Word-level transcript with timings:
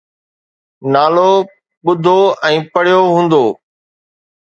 نالو 0.95 1.29
ٻڌو 1.85 2.17
۽ 2.53 2.55
پڙهيو 2.73 3.05
هوندو 3.15 3.43